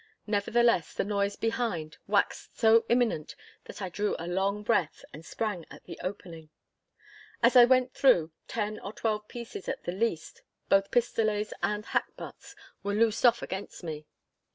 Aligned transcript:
Nevertheless, 0.25 0.95
the 0.95 1.03
noise 1.03 1.35
behind 1.35 1.99
waxed 2.07 2.57
so 2.57 2.85
imminent 2.89 3.35
that 3.65 3.83
I 3.83 3.89
drew 3.89 4.15
a 4.17 4.25
long 4.27 4.63
breath, 4.63 5.05
and 5.13 5.23
sprang 5.23 5.63
at 5.69 5.83
the 5.83 5.99
opening. 6.01 6.49
As 7.43 7.55
I 7.55 7.65
went 7.65 7.93
through, 7.93 8.31
ten 8.47 8.79
or 8.79 8.93
twelve 8.93 9.27
pieces 9.27 9.69
at 9.69 9.83
the 9.83 9.91
least, 9.91 10.41
both 10.69 10.89
pistolets 10.89 11.53
and 11.61 11.85
hackbutts, 11.85 12.55
were 12.81 12.95
loosed 12.95 13.27
off 13.27 13.43
against 13.43 13.83
me. 13.83 14.07